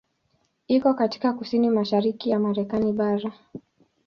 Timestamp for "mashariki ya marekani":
1.69-2.93